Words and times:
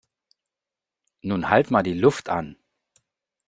Nun 1.21 1.49
halt 1.51 1.69
mal 1.69 1.83
die 1.83 1.93
Luft 1.93 2.27
an! 2.29 2.57